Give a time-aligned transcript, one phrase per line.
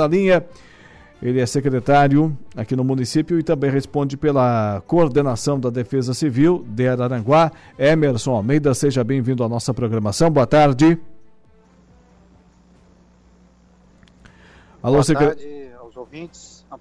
[0.00, 0.46] da linha.
[1.20, 6.86] Ele é secretário aqui no município e também responde pela coordenação da Defesa Civil de
[6.86, 7.50] Araranguá.
[7.76, 10.30] Emerson Almeida, seja bem-vindo à nossa programação.
[10.30, 10.96] Boa tarde.
[14.80, 16.64] Alô, Boa tarde aos ouvintes.
[16.70, 16.78] É um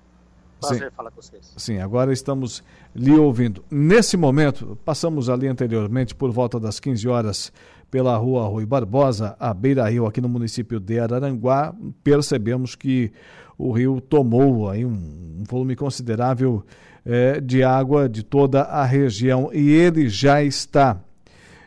[0.59, 0.95] prazer Sim.
[0.95, 1.54] falar com vocês.
[1.57, 2.63] Sim, agora estamos
[2.95, 3.65] lhe ouvindo.
[3.71, 7.52] Nesse momento, passamos ali anteriormente por volta das 15 horas
[7.89, 13.11] pela rua Rui Barbosa, a Beira Rio, aqui no município de Araranguá, percebemos que
[13.57, 14.91] o rio tomou aí um,
[15.39, 16.63] um volume considerável
[17.05, 20.99] é, de água de toda a região e ele já está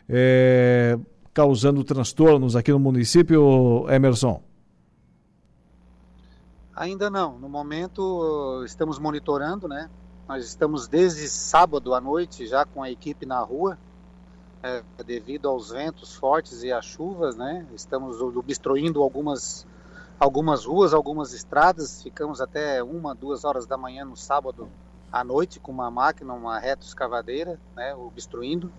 [0.07, 0.97] é,
[1.33, 4.41] causando transtornos aqui no município, Emerson?
[6.75, 7.37] Ainda não.
[7.39, 9.89] No momento estamos monitorando, né?
[10.27, 13.77] Nós estamos desde sábado à noite já com a equipe na rua
[14.63, 17.65] é, devido aos ventos fortes e às chuvas, né?
[17.73, 19.65] Estamos obstruindo algumas,
[20.19, 22.03] algumas ruas, algumas estradas.
[22.03, 24.69] Ficamos até uma, duas horas da manhã no sábado
[25.11, 27.95] à noite com uma máquina, uma reto escavadeira, né?
[27.95, 28.71] Obstruindo,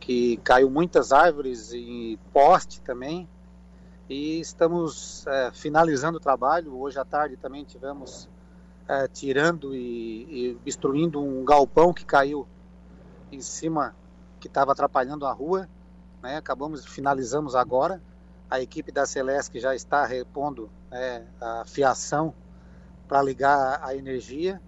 [0.00, 3.28] que caiu muitas árvores e poste também.
[4.08, 6.76] E estamos é, finalizando o trabalho.
[6.76, 8.28] Hoje à tarde também tivemos
[8.88, 12.46] é, tirando e, e obstruindo um galpão que caiu
[13.30, 13.94] em cima
[14.42, 15.68] que estava atrapalhando a rua.
[16.20, 16.36] Né?
[16.36, 18.02] Acabamos, finalizamos agora.
[18.50, 22.34] A equipe da Celesc já está repondo é, a fiação
[23.06, 24.60] para ligar a energia.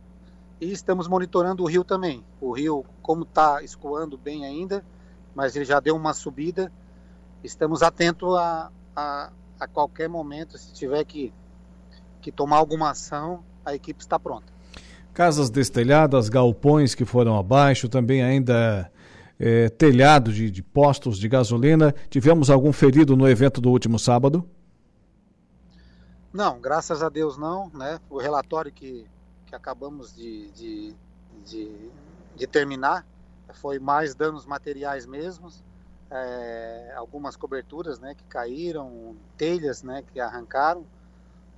[0.60, 2.24] E estamos monitorando o rio também.
[2.40, 4.84] O rio, como está escoando bem ainda,
[5.34, 6.72] mas ele já deu uma subida.
[7.42, 11.34] Estamos atentos a, a, a qualquer momento, se tiver que,
[12.22, 14.54] que tomar alguma ação, a equipe está pronta.
[15.12, 18.90] Casas destelhadas, galpões que foram abaixo, também ainda
[19.38, 21.94] é, telhado de, de postos de gasolina.
[22.08, 24.48] Tivemos algum ferido no evento do último sábado?
[26.32, 27.70] Não, graças a Deus não.
[27.70, 28.00] Né?
[28.10, 29.06] O relatório que,
[29.46, 30.94] que acabamos de, de,
[31.44, 31.90] de,
[32.36, 33.06] de terminar
[33.54, 35.62] foi mais danos materiais mesmos.
[36.10, 40.84] É, algumas coberturas né, que caíram, telhas né, que arrancaram,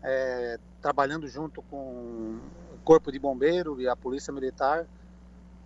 [0.03, 2.39] é, trabalhando junto com
[2.73, 4.87] o Corpo de Bombeiro e a Polícia Militar,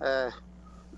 [0.00, 0.30] é,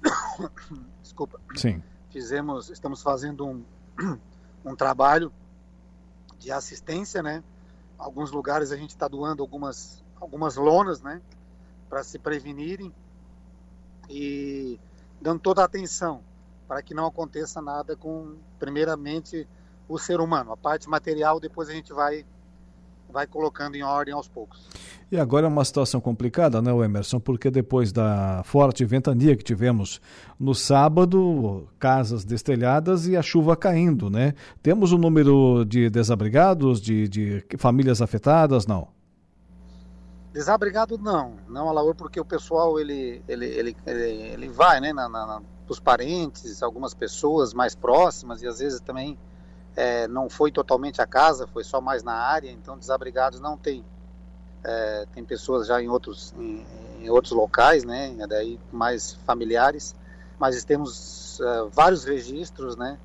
[1.02, 1.40] desculpa.
[1.56, 1.82] Sim.
[2.10, 3.64] Fizemos, estamos fazendo um,
[4.64, 5.32] um trabalho
[6.38, 7.42] de assistência, né?
[7.98, 11.22] Alguns lugares a gente está doando algumas, algumas lonas, né?
[11.88, 12.92] Para se prevenirem
[14.08, 14.78] e
[15.20, 16.22] dando toda a atenção
[16.66, 19.46] para que não aconteça nada com, primeiramente,
[19.88, 20.52] o ser humano.
[20.52, 22.24] A parte material depois a gente vai
[23.12, 24.66] vai colocando em ordem aos poucos.
[25.10, 27.20] E agora é uma situação complicada, né, Emerson?
[27.20, 30.00] Porque depois da forte ventania que tivemos
[30.40, 34.34] no sábado, casas destelhadas e a chuva caindo, né?
[34.62, 38.88] Temos o um número de desabrigados, de, de famílias afetadas, não?
[40.32, 45.42] Desabrigado não, não, Alaor, porque o pessoal ele, ele, ele, ele, vai, né, na, na,
[45.68, 49.18] os parentes, algumas pessoas mais próximas e às vezes também
[49.74, 53.84] é, não foi totalmente a casa, foi só mais na área, então desabrigados não tem.
[54.64, 56.64] É, tem pessoas já em outros, em,
[57.00, 59.94] em, outros locais, né, daí mais familiares,
[60.38, 62.96] mas temos é, vários registros, né,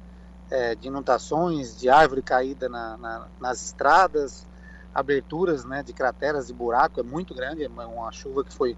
[0.51, 4.45] é, de inundações, de árvore caída na, na, nas estradas,
[4.93, 8.77] aberturas, né, de crateras de buraco, é muito grande, é uma chuva que foi,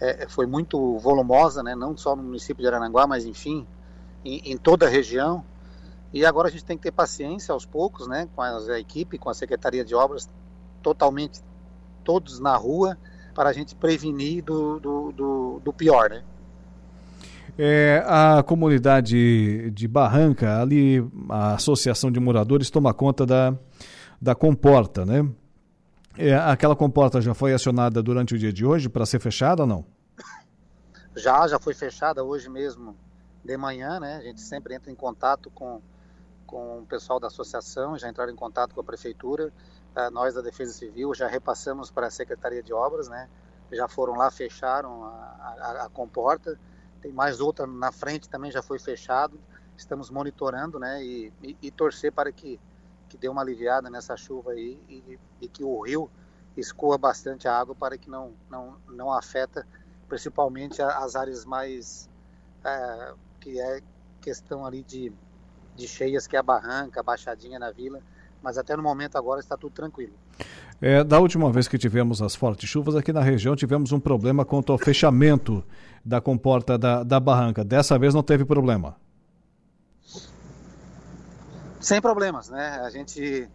[0.00, 3.64] é, foi muito volumosa, né, não só no município de Arananguá, mas enfim,
[4.24, 5.44] em, em toda a região,
[6.12, 9.28] e agora a gente tem que ter paciência aos poucos, né, com a equipe, com
[9.28, 10.28] a Secretaria de Obras,
[10.82, 11.40] totalmente
[12.04, 12.96] todos na rua,
[13.34, 16.22] para a gente prevenir do, do, do, do pior, né.
[17.58, 20.98] É, a comunidade de Barranca, ali
[21.30, 23.54] a Associação de Moradores toma conta da,
[24.20, 25.26] da comporta, né?
[26.18, 29.68] É, aquela comporta já foi acionada durante o dia de hoje para ser fechada ou
[29.68, 29.84] não?
[31.16, 32.94] Já, já foi fechada hoje mesmo
[33.42, 34.16] de manhã, né?
[34.16, 35.80] A gente sempre entra em contato com
[36.46, 39.52] com o pessoal da associação, já entraram em contato com a prefeitura,
[39.96, 43.28] uh, nós da Defesa Civil já repassamos para a Secretaria de Obras, né?
[43.72, 46.58] Já foram lá, fecharam a, a, a comporta,
[47.00, 49.38] tem mais outra na frente também já foi fechado,
[49.76, 51.02] estamos monitorando, né?
[51.02, 52.60] E, e, e torcer para que,
[53.08, 56.10] que dê uma aliviada nessa chuva aí e, e que o rio
[56.56, 59.66] escoa bastante a água para que não, não, não afeta
[60.08, 62.08] principalmente as áreas mais
[62.64, 63.82] é, que é
[64.20, 65.12] questão ali de
[65.76, 68.00] de cheias, que é a barranca, a baixadinha na vila,
[68.42, 70.14] mas até no momento agora está tudo tranquilo.
[70.80, 74.44] É, da última vez que tivemos as fortes chuvas aqui na região, tivemos um problema
[74.44, 75.64] quanto ao fechamento
[76.04, 77.64] da comporta da, da barranca.
[77.64, 78.96] Dessa vez não teve problema.
[81.80, 82.80] Sem problemas, né?
[82.84, 83.48] A gente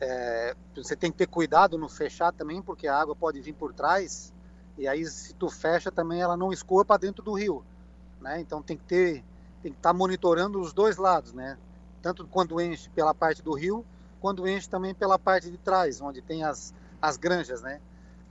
[0.00, 3.72] é, você tem que ter cuidado no fechar também, porque a água pode vir por
[3.72, 4.32] trás,
[4.76, 7.64] e aí se tu fecha também ela não escoa para dentro do rio,
[8.20, 8.40] né?
[8.40, 9.24] Então tem que ter,
[9.62, 11.58] tem que estar tá monitorando os dois lados, né?
[12.08, 13.84] Tanto quando enche pela parte do rio,
[14.18, 16.72] quando enche também pela parte de trás, onde tem as,
[17.02, 17.82] as granjas, né?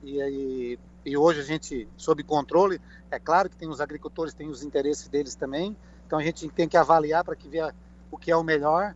[0.02, 2.82] E, aí, e hoje a gente, sob controle,
[3.12, 5.78] é claro que tem os agricultores, tem os interesses deles também,
[6.08, 7.72] então a gente tem que avaliar para que ver
[8.10, 8.96] o que é o melhor,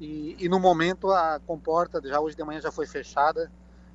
[0.00, 3.50] e, e, no momento a comporta já hoje de manhã já foi fechada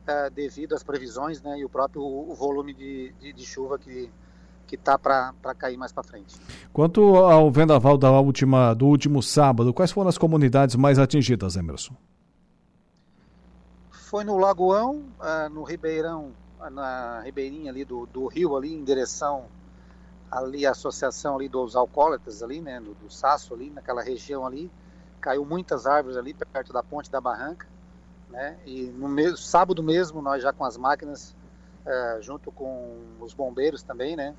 [0.05, 4.11] é, devido às previsões né, e o próprio o volume de, de, de chuva que
[4.65, 6.35] que tá para cair mais para frente.
[6.73, 11.93] Quanto ao vendaval da última, do último sábado, quais foram as comunidades mais atingidas, Emerson?
[13.91, 16.31] Foi no Lagoão, uh, no Ribeirão,
[16.71, 19.45] na ribeirinha ali do, do rio ali em direção
[20.31, 24.71] ali a associação ali dos alcoólatras ali, né, do, do Saço ali, naquela região ali,
[25.21, 27.67] caiu muitas árvores ali perto da ponte da barranca,
[28.29, 28.57] né?
[28.65, 31.35] E no mesmo, sábado mesmo nós já com as máquinas,
[31.85, 34.35] é, junto com os bombeiros também, né?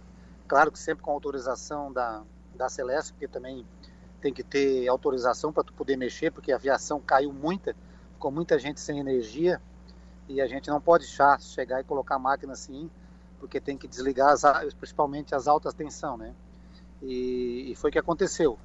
[0.46, 2.22] Claro que sempre com autorização da,
[2.54, 3.66] da Celeste, porque também
[4.20, 7.74] tem que ter autorização para tu poder mexer, porque a aviação caiu muita,
[8.12, 9.60] ficou muita gente sem energia
[10.28, 11.06] e a gente não pode
[11.40, 12.90] chegar e colocar a máquina assim,
[13.38, 14.42] porque tem que desligar as,
[14.74, 16.34] principalmente as altas tensão, né?
[17.02, 18.58] E, e foi o que aconteceu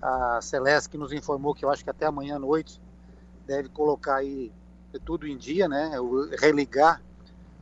[0.00, 2.80] a Celeste que nos informou que eu acho que até amanhã à noite
[3.46, 4.52] deve colocar aí
[5.04, 5.92] tudo em dia, né?
[6.38, 7.02] Religar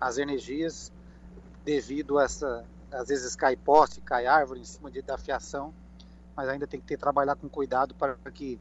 [0.00, 0.92] as energias
[1.64, 5.72] devido a essa, às vezes cai poste, cai árvore em cima de, da fiação,
[6.36, 8.58] mas ainda tem que ter trabalhar com cuidado para que,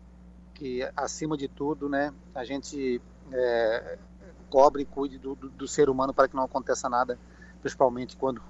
[0.54, 3.02] que acima de tudo, né, a gente
[3.32, 3.98] é,
[4.50, 7.18] cobre e cuide do, do, do, ser humano para que não aconteça nada,
[7.62, 8.42] principalmente quando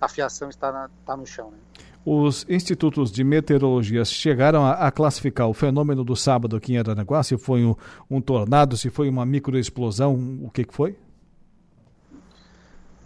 [0.00, 1.50] a fiação está, na, está no chão.
[1.50, 1.58] Né?
[2.04, 7.22] Os institutos de meteorologia chegaram a, a, classificar o fenômeno do sábado aqui em Aranaguá,
[7.22, 7.74] se foi um,
[8.10, 10.96] um tornado, se foi uma microexplosão, o que, que foi?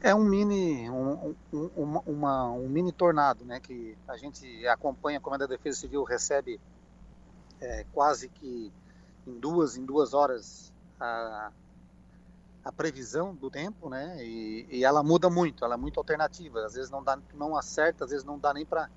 [0.03, 3.61] É um mini, um, um, uma, um mini tornado, né?
[3.61, 6.59] Que a gente acompanha, a Comando da Defesa Civil recebe
[7.61, 8.73] é, quase que
[9.27, 11.53] em duas, em duas horas a,
[12.65, 14.17] a previsão do tempo, né?
[14.25, 16.65] E, e, ela muda muito, ela é muito alternativa.
[16.65, 18.89] Às vezes não dá, não acerta, às vezes não dá nem para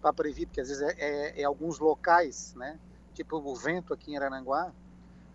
[0.00, 2.78] para prever, porque às vezes é, é, é, alguns locais, né?
[3.12, 4.72] Tipo o vento aqui em Arananguá,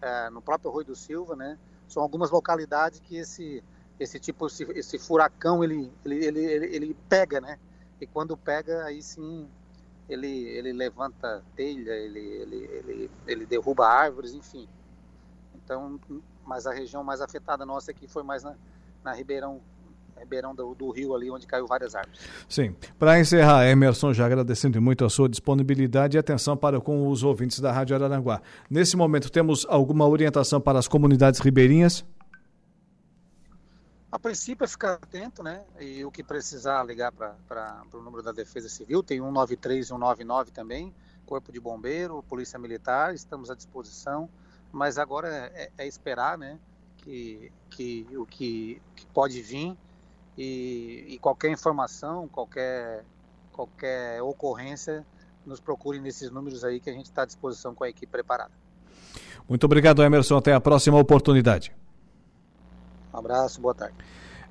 [0.01, 1.57] é, no próprio Rui do Silva, né?
[1.87, 3.63] São algumas localidades que esse
[3.99, 7.57] esse tipo esse, esse furacão ele, ele ele, ele pega, né?
[7.99, 9.47] E quando pega aí sim
[10.07, 14.67] ele ele levanta telha, ele ele ele, ele derruba árvores, enfim.
[15.55, 15.99] Então
[16.45, 18.55] mas a região mais afetada nossa aqui foi mais na,
[19.03, 19.61] na Ribeirão
[20.17, 22.19] Ribeirão do, do, Rio ali, onde caiu várias árvores.
[22.47, 22.73] Sim.
[22.97, 27.59] Para encerrar, Emerson, já agradecendo muito a sua disponibilidade e atenção para com os ouvintes
[27.59, 28.41] da Rádio Araranguá.
[28.69, 32.05] Nesse momento, temos alguma orientação para as comunidades ribeirinhas?
[34.15, 35.65] A princípio é ficar atento, né?
[35.77, 40.51] E o que precisar ligar para o número da Defesa Civil, tem 193 e 199
[40.51, 40.95] também,
[41.25, 44.29] Corpo de Bombeiro, Polícia Militar, estamos à disposição
[44.75, 46.59] mas agora é, é, esperar, né,
[46.97, 49.73] que, que o que, que pode vir
[50.37, 53.05] e, e, qualquer informação, qualquer,
[53.53, 55.05] qualquer ocorrência,
[55.45, 58.51] nos procure nesses números aí que a gente está à disposição com a equipe preparada.
[59.47, 60.35] Muito obrigado, Emerson.
[60.35, 61.73] Até a próxima oportunidade.
[63.15, 63.95] Um abraço, boa tarde.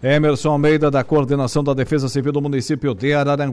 [0.03, 3.53] Emerson Almeida, da Coordenação da Defesa Civil do município de Araranguá.